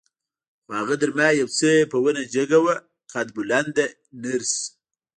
[0.63, 2.75] خو هغه تر ما یو څه په ونه جګه وه،
[3.13, 3.85] قد بلنده
[4.21, 4.55] نرس.